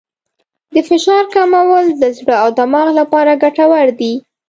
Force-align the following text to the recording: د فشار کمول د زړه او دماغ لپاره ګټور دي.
د 0.73 0.75
فشار 0.89 1.23
کمول 1.35 1.85
د 2.01 2.03
زړه 2.17 2.35
او 2.43 2.49
دماغ 2.59 2.87
لپاره 2.99 3.39
ګټور 3.43 3.87
دي. 3.99 4.13